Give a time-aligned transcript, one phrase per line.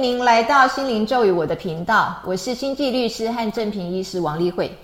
[0.00, 4.74] 迎您来到心灵咒语我的频道，我是星际律师和正平医师王丽慧。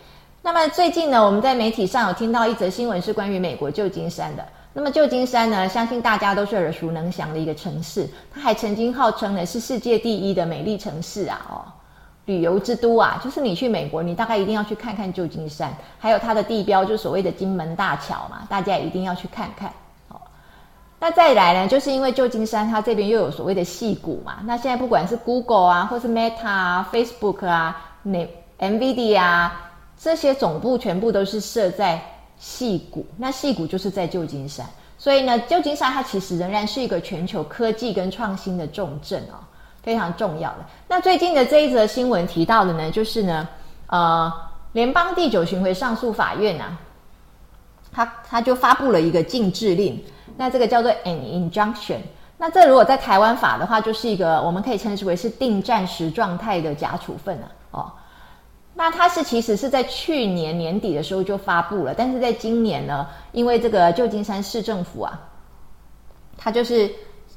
[0.43, 4.45] 那么最近呢，我们在媒体上有听到一则新闻，是关于美国旧金山的。
[4.75, 11.65] 那么旧金山呢，相信大家都是耳熟能详的一个城市，它还曾经号称呢是世界第一的美丽城市啊，哦，
[12.27, 19.73] 旅游之都啊，就是你去美国，你大概一定要去看看旧金山，还有它的地标，就所谓的金门大桥嘛，大家一定要去看看。
[21.07, 32.03] 那再来呢，就是因为旧金山它这边又有所谓的戏谷嘛，那现在不管是 Google 啊，或是 Meta 啊、Facebook 啊、那 NVIDIA 啊，这些总部全部都是设在
[32.39, 33.07] 戏谷。
[33.17, 34.67] 那戏谷就是在旧金山，
[34.99, 39.39] 所以呢，旧金山它其实仍然是一个全球科技跟创新的重镇哦，
[39.85, 40.67] 非常重要的。
[40.89, 43.49] 那最近的这一则新闻提到的呢，就是呢，
[43.87, 44.33] 呃，
[44.73, 46.77] 联邦第九巡回上诉法院啊，
[47.93, 50.03] 他他就发布了一个禁制令。
[50.37, 51.19] 那这个叫做 an
[51.51, 51.99] injunction，
[52.37, 57.49] 那这如果在台湾法的话，就是一个我们可以称之为是定暂时状态的假处分啊。
[57.71, 57.93] 哦，
[58.75, 65.19] 那它是其实是在去年年底的时候就发布了，但是在今年呢，因为这个旧金山市政府啊，
[66.37, 66.91] 他就是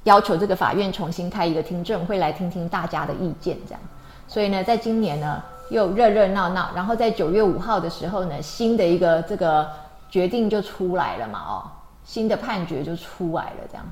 [0.04, 3.82] 要求这个法院重新开一个听证会来听听大家的意见，这样，
[4.28, 9.70] 所以呢，在今年呢又热热闹闹，然后在九月五号的时候呢，新的一个这个
[10.10, 11.64] 决定就出来了嘛，哦。
[12.10, 13.86] 新的判决就出来了，这样。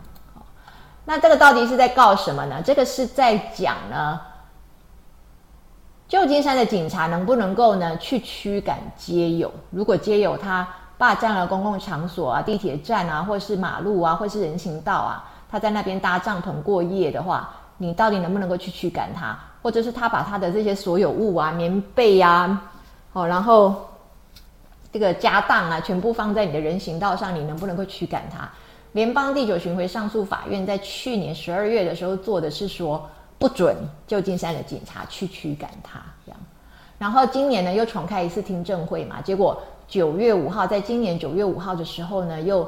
[1.05, 2.63] 那这个到底是在告什么呢？
[2.65, 4.19] 这个是在讲呢，
[6.07, 9.51] 旧金山的警察能不能够呢去驱赶街友？
[9.69, 19.37] 如果街友他霸占了公共场所啊、地铁站啊，或是马路啊，或是人行道啊，他在那边搭帐篷过夜的话，你到底能不能够去驱赶他？
[19.61, 22.59] 或者是他把他的这些所有物啊、棉被呀，
[23.13, 23.75] 哦，然后。
[24.91, 28.49] 这个家当啊，全部放在你的人行道上，你能不能够驱赶他？
[28.93, 33.75] 联邦第九巡回上诉法院在去年十二月的时候做的是说，不准
[34.07, 36.39] 旧金山的警察去驱赶他，这样。
[36.97, 42.67] 然后今年呢，又重开一次听证会嘛，结果九月五号，在今年九月五号的时候呢，又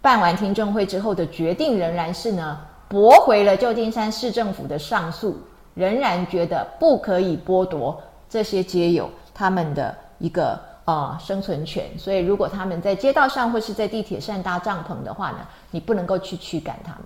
[0.00, 5.36] 办完听证会之后的决定，仍然是呢，驳回了旧金山市政府的上诉，
[5.74, 10.58] 仍然觉得不可以剥夺这些街友他们的一个。
[10.88, 11.84] 啊，生存权。
[11.98, 17.02] 所以，如果他们在街道上或是在地铁上搭帐篷的话呢，你不能够去驱赶他们。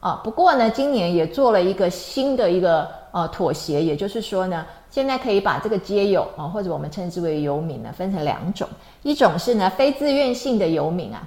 [0.00, 8.66] 啊，不过呢，今年也做了一个新的一个呃妥协，也就是说呢，现在可以把这个街友啊，或者我们称之为游民呢，分成两种。
[9.02, 11.20] 一种是呢非自愿性的游民啊，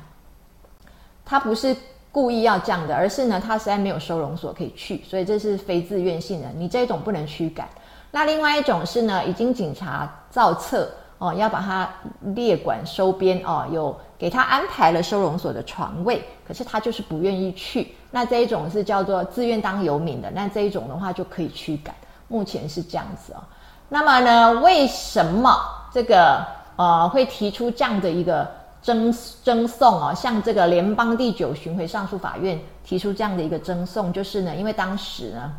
[1.23, 1.77] 他不是
[2.11, 7.69] 故意要这样的，而是呢他实在没有收容所可以去，所以这是非自愿性的，你这种不能驱赶。
[8.09, 10.89] 那另外一种是呢，已经警察造册。
[11.23, 11.89] 哦，要把它
[12.35, 17.95] 列管收编哦，有给他安排了收容所的床位，可是他就是不愿意去。
[18.11, 21.95] 那这一种是叫做自愿当游民的，那这一种的话就可以驱赶。
[22.27, 23.39] 目前是这样子哦。
[23.87, 25.57] 那么呢，为什么
[25.93, 26.45] 这个
[26.75, 28.45] 呃会提出这样的一个
[28.81, 30.13] 征征送哦？
[30.13, 35.53] 向这个联邦第九巡回上诉法院提出这样的一个征送，就是呢，因为当时呢。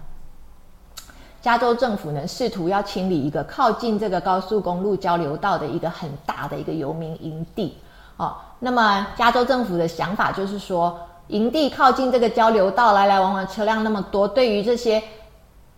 [1.44, 7.76] 加州政府呢，试图要清理一个靠近这个高速公路交流道的一个很大的一个游民营地
[8.16, 8.34] 哦。
[8.60, 15.02] 那么，加州政府的想法就是说，营地靠近这个交流道，来来往往车辆那么多，对于这些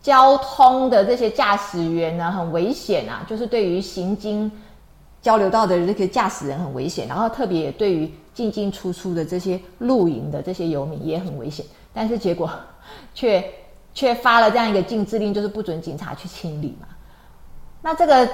[0.00, 3.26] 交通的这些驾驶员呢，很危险啊。
[3.28, 4.48] 就是对于行经
[5.20, 11.66] 交流道的这个驾驶人很危险，然后特别对于进进出出的这些露营的这些游民也很危险。
[11.92, 12.48] 但是结果
[13.16, 13.44] 却。
[13.96, 16.86] 却发了这样一个禁制令，就是不准警察去清理嘛。
[17.80, 18.28] 那这个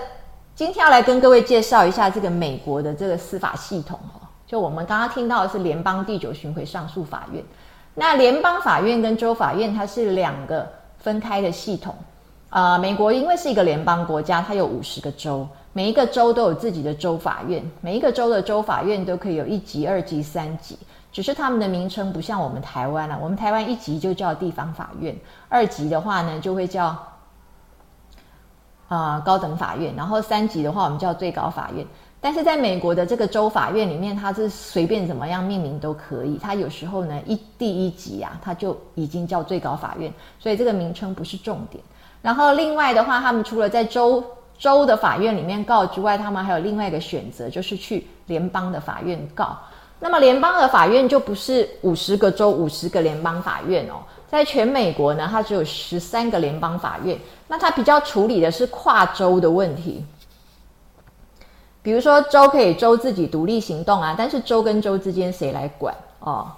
[0.56, 4.26] 今天要来跟各位介绍一下这个美国的这个司法系统哦。
[4.44, 7.42] 就我们刚刚听到的是联邦第九巡回上诉法院，
[7.94, 10.68] 那联邦法院跟州法院它是两个
[10.98, 11.94] 分开的系统。
[12.50, 20.76] 啊，美国因为是一个联邦国家，它有五十个州，每一个州都有自己的州法院，每一个州的州法院都可以有一级、二级、三级。
[21.12, 25.14] 只是他们的名称不像我们台湾了，我们台湾一级就叫地方法院，
[25.48, 26.96] 二级的话呢就会叫
[28.88, 31.86] 啊高等法院，然后三级的话我们叫最高法院。
[32.18, 41.82] 但是在美国的这个州法院里面，它是随便怎么样命名都可以，它有时候呢一第一级啊，它就已经叫最高法院，所以这个名称不是重点。
[42.22, 44.24] 然后另外的话，他们除了在州
[44.56, 49.58] 州的法院里面告之外，他们还有另外一个选择，就是去联邦的法院告。
[50.04, 57.16] 那么联邦的法院就不是五十个州五十个联邦法院哦，在全美国呢，它只有十三个联邦法院。
[57.46, 60.04] 那它比较处理的是跨州的问题，
[61.82, 66.50] 比如说州可以州自己独立行动啊，但是州跟州之间谁来管哦？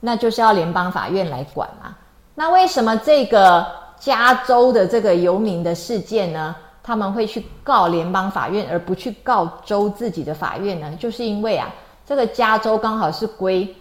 [0.00, 1.94] 那就是要联邦法院来管嘛。
[2.34, 3.66] 那为什么这个
[4.00, 10.90] 加州的这个游民的事件呢，他们会去告联邦法院，而不去告州自己的法院呢？
[10.98, 11.68] 就是因为啊，
[12.12, 13.74] 这个加州刚好是归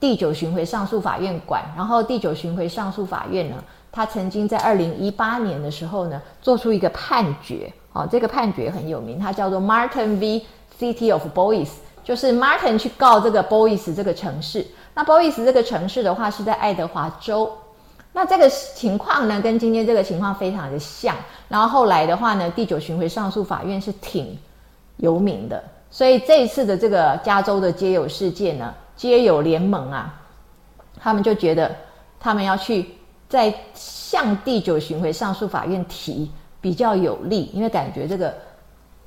[0.00, 3.62] 第九巡回上诉法院管，然后第九巡回上诉法院呢，
[3.92, 10.44] 他曾经在二零一八年的时候呢，做出一个判决，哦，这个判决很有名，它叫做 Martin v
[10.76, 11.68] City of Boise，
[12.02, 17.48] 就是 Martin 去告这个 Boise 这个城市，那 Boise 这个城市的话是在爱德华州。
[18.12, 21.14] 那这个情况呢，跟今天这个情况非常的像。
[21.46, 24.36] 然后后来的话呢，第九巡回上诉法院是挺
[24.96, 25.62] 有名的，
[25.92, 30.20] 所以这一次的这个加州的街友事件呢，街友联盟啊，
[30.98, 31.70] 他们就觉得
[32.18, 32.86] 他们要去
[33.28, 36.30] 在向第九巡回上诉法院提
[36.60, 38.34] 比较有利，因为感觉这个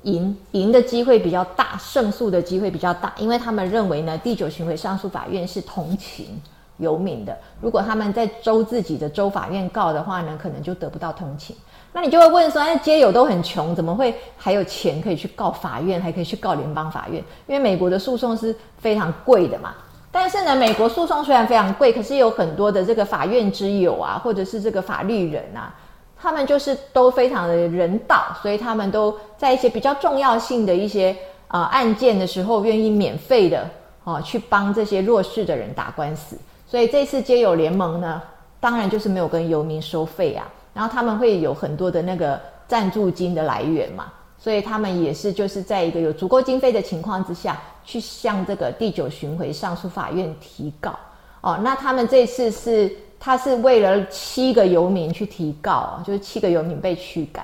[0.02, 6.40] 赢赢的机会比较大，胜诉的机会比较大，因为他们认为呢，第九巡回上诉法院是同情。
[6.78, 11.56] 游民的，如果他们在州自己的州法院告的话呢，可能就得不到同情。
[11.96, 17.24] 那你就会问说，那街友都很穷，怎么会还有钱可以去告法院，还可以去告联邦法院？
[17.46, 19.74] 因为美国的诉讼是非常贵的嘛。
[20.12, 25.74] 但是呢，美国诉讼虽然非常贵，可是有很多的这个法院之友啊，或者是这个法律人啊，
[26.20, 31.16] 他们就是都非常的人道，所以他们都在一些比较重要性的一些
[31.48, 33.66] 啊案件的时候，愿意免费的
[34.04, 36.36] 哦去帮这些弱势的人打官司。
[36.68, 38.20] 所以这次街友联盟呢，
[38.60, 40.46] 当然就是没有跟游民收费啊，
[40.76, 42.38] 然后他们会有很多的那个
[42.68, 50.94] 赞助金的来源嘛，所以他们也是就是在一个有足够经费的情况之下去向这个第九巡回上诉法院提告
[51.40, 51.58] 哦。
[51.62, 57.42] 那他们这次是他是为了七个游民去提告，就是七个游民被驱赶。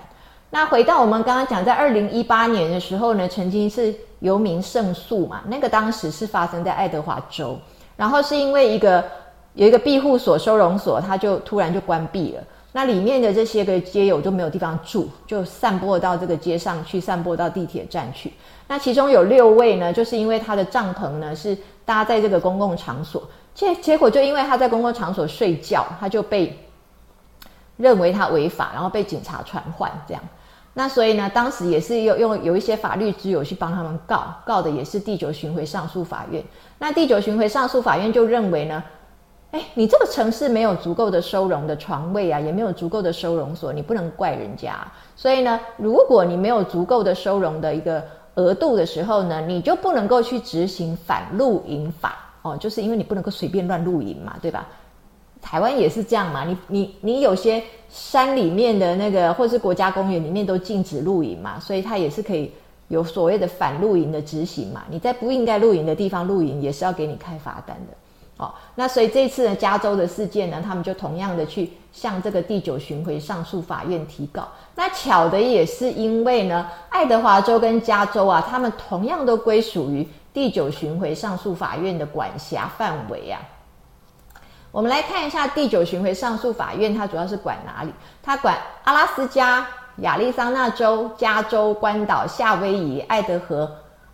[0.51, 7.59] 那回到我们刚刚讲，在二零一八年的时候呢，曾经是游民胜诉嘛，那个当时是发生在爱德华州。
[7.97, 9.03] 然后是因为一个
[9.55, 12.43] 有一个庇护所收容所，它就突然就关闭了。
[12.73, 18.33] 那里面的这些个街友都没有地方住，就散播到这个街上去，散播到地铁站去。
[18.67, 23.23] 那其中有六位呢，就是因为他的帐篷呢是搭在这个公共场所，
[23.55, 26.59] 结结果就因为他在公共场所睡觉，他就被
[27.77, 30.23] 认为他违法，然后被警察传唤这样。
[30.73, 36.43] 那所以呢，当时也是有用有一些法律之友去帮他们告，告的也是第九巡回上诉法院。
[36.79, 38.83] 那第九巡回上诉法院就认为呢，
[39.53, 44.77] 哎，你这个城市没有足够的收容的床位啊，也没有足够的收容所，你不能怪人家。
[45.15, 48.03] 所以呢，如果你没有足够的收容的一个
[48.37, 54.67] 额度的时候呢，你就不能够去执行反露营法哦，就是因为你不能够随便乱露营嘛，对吧？
[55.43, 62.51] 台湾也是这样嘛，你你你有些山里面的那个，或是国家公园里面都禁止露营嘛，所以它也是可以
[62.89, 64.83] 有所谓的反露营的执行嘛。
[64.89, 67.93] 你在不应该露营的地方露营，也是要给你开罚单的。
[68.75, 74.49] 那所以这次呢，加州的事件呢，他们就同样的去向这个第九巡回上诉法院提告。
[74.75, 83.41] 那巧的也是因为呢，爱德华州跟加州啊，他们同样都归属于第九巡回上诉法院的管辖范围啊。
[84.71, 87.93] 我们来看一下第九巡回上诉法院，它主要是管哪里？
[88.23, 89.67] 它管阿拉斯加、
[89.97, 93.71] 亚利桑那州、加州、关岛、夏威夷、爱德和、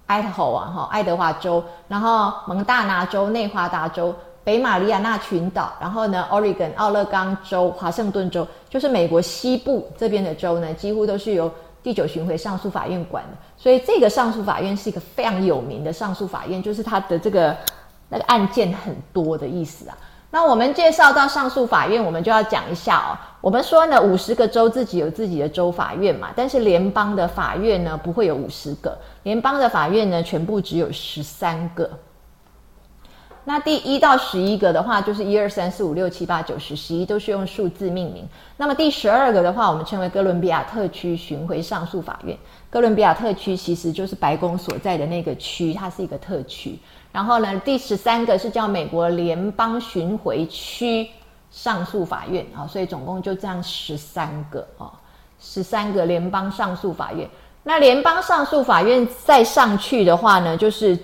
[0.09, 4.13] 爱德华啊，哈，爱德华州，然后蒙大拿州、内华达州、
[4.43, 13.37] 北马里亚纳群岛，然后呢，Oregon 奥勒冈州、华盛顿州，就是美国西部这边的州呢，几乎都是由第九巡回上诉法院管的。
[13.59, 17.55] 所以这个上诉法院是一个非常有名的上诉法院，就是它的这个
[18.09, 19.99] 那个案件很多的意思啊。
[20.31, 23.13] 那我们介绍到上诉法院，我们就要讲一下哦。
[23.41, 31.89] 我们说呢，五十个州自己有自己的州法院嘛，但是联邦的法院呢不会有五十个，联邦的法院呢全部只有十三个。
[33.45, 38.29] 那第一到十一个的话，就是一二三四五六七八九十十一都是用数字命名。
[38.59, 42.37] 那么第十二个的话，我们称为哥伦比亚特区巡回上诉法院。
[42.69, 46.79] 哥伦比亚特区其实就是白宫所在的那个区，它是一个特区。
[47.11, 51.09] 然后呢，第十三个是叫美国联邦巡回区
[51.51, 54.93] 上诉法院啊，所以总共就这样十三个啊，
[55.41, 57.29] 十三个联邦上诉法院。
[57.63, 60.97] 那联邦上诉法院再上去的话呢，就是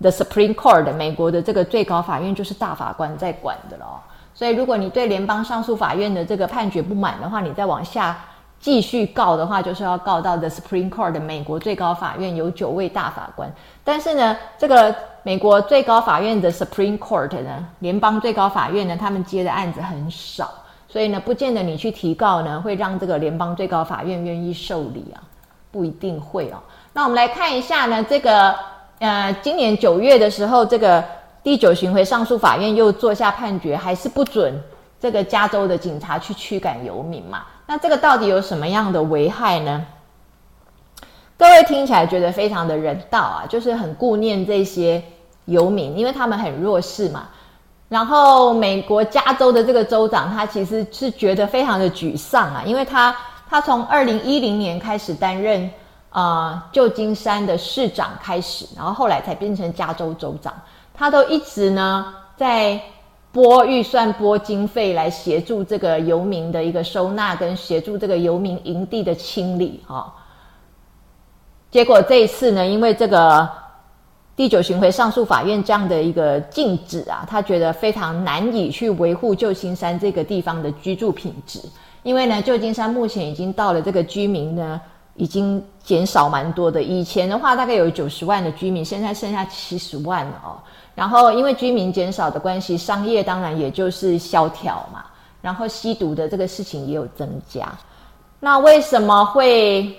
[0.00, 4.02] The Supreme Court 美国的这个最高法院，就是大法官在管的了。
[4.34, 8.16] 所以如果你对联邦上诉法院的这个判决不满的话，你再往下。
[8.60, 13.52] 继续告的话，就是要告到 The Supreme Court 的美国最高法院有九位大法官。
[13.82, 14.94] 但是呢，这个
[15.26, 20.50] 美国最高法院的 Supreme Court 呢，联邦最高法院呢，他们接的案子很少，
[20.86, 25.24] 所以呢，不见得你去提告呢，会让这个联邦最高法院愿意受理啊，
[25.72, 26.58] 不一定会哦。
[26.92, 28.54] 那我们来看一下呢，这个
[28.98, 31.02] 呃，今年九月的时候，这个
[31.42, 34.54] 第九巡回上诉法院又做下判决，还是不准。
[35.00, 37.44] 这个加州的警察去驱赶游民嘛。
[37.66, 39.84] 那这个到底有什么样的危害呢？
[41.36, 45.02] 各位听起来觉得非常的人道啊，就是很顾念这些
[45.46, 47.28] 游民，因为他们很弱势嘛。
[47.88, 53.14] 然后美国加州的这个州长，他其实是觉得非常的沮丧啊，因为他
[53.48, 55.68] 他从二零一零年开始担任
[56.10, 60.54] 啊旧金山的市长开始，然后后来才变成加州州长，
[60.94, 62.80] 他都一直呢在
[63.32, 70.12] 拨预算、拨经费来协助这个游民的一个收纳，跟协助这个游民营地的清理哈。
[71.74, 73.50] 结果这一次呢，因为这个。
[74.36, 81.60] 第九巡回上诉法院这样的一个禁止啊，他觉得非常难以去维护旧金山这个地方的居住品质，
[82.02, 84.80] 因为呢，旧金山目前已经到了这个居民呢
[85.14, 86.82] 已经减少蛮多的。
[86.82, 90.58] 以前的话大概有九十万的居民，现在剩下七十万了哦。
[90.96, 95.04] 然后因为居民减少的关系，商业当然也就是萧条嘛。
[95.40, 97.72] 然后吸毒的这个事情也有增加。
[98.40, 99.96] 那为什么会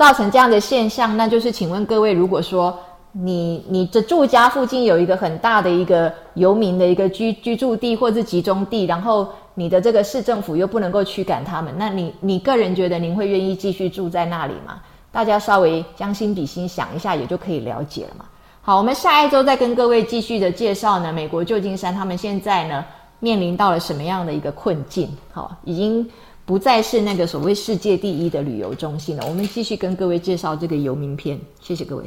[0.00, 1.14] 造成这样的现象？
[1.14, 2.74] 那就是请问各位，如果说。
[3.12, 14.80] 你你的住家附近有一个很大的一个游民的一个居居住地或是集中地，然后你的这个市政府又不能够驱赶他们，那你你个人觉得您会愿意继续住在那里吗？
[15.10, 18.24] 大家稍微将心比心想一下，也就可以了解了嘛。
[18.62, 22.84] 好，我们下一周再跟各位继续的介绍呢，美国旧金山他们现在呢
[23.18, 25.10] 面临到了什么样的一个困境？
[25.32, 26.08] 好，已经
[26.50, 29.24] 不再是那个所谓世界第一的旅游中心了。
[29.28, 32.02] 我们继续跟各位介绍这个游民篇，谢谢各位。